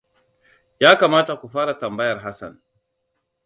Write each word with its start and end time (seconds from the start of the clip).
Ya 0.79 0.91
kamata 0.99 1.33
ku 1.39 1.45
fara 1.53 1.73
tambayar 1.81 2.17
Hassan. 2.25 2.53